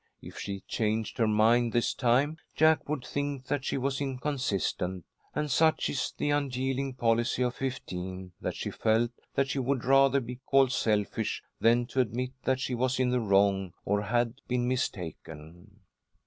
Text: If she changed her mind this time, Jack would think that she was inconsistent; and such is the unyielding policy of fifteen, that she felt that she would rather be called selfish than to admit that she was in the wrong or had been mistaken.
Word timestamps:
If 0.19 0.39
she 0.39 0.61
changed 0.61 1.19
her 1.19 1.27
mind 1.27 1.73
this 1.73 1.93
time, 1.93 2.37
Jack 2.55 2.89
would 2.89 3.05
think 3.05 3.45
that 3.45 3.63
she 3.63 3.77
was 3.77 4.01
inconsistent; 4.01 5.05
and 5.35 5.51
such 5.51 5.91
is 5.91 6.11
the 6.17 6.31
unyielding 6.31 6.95
policy 6.95 7.43
of 7.43 7.53
fifteen, 7.53 8.31
that 8.41 8.55
she 8.55 8.71
felt 8.71 9.11
that 9.35 9.49
she 9.49 9.59
would 9.59 9.85
rather 9.85 10.19
be 10.19 10.37
called 10.47 10.71
selfish 10.71 11.43
than 11.59 11.85
to 11.85 11.99
admit 12.01 12.31
that 12.45 12.59
she 12.59 12.73
was 12.73 12.99
in 12.99 13.11
the 13.11 13.19
wrong 13.19 13.73
or 13.85 14.01
had 14.01 14.33
been 14.47 14.67
mistaken. 14.67 15.81